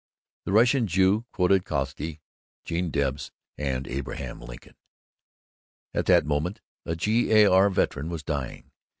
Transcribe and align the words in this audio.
The 0.45 0.51
Russian 0.51 0.87
Jew 0.87 1.25
quoted 1.31 1.63
Kautsky, 1.63 2.21
Gene 2.65 2.89
Debs, 2.89 3.29
and 3.55 3.87
Abraham 3.87 4.41
Lincoln. 4.41 4.73
At 5.93 6.07
that 6.07 6.25
moment 6.25 6.59
a 6.87 6.95
G. 6.95 7.31
A. 7.31 7.45
R. 7.45 7.69
veteran 7.69 8.09
was 8.09 8.23
dying. 8.23 8.71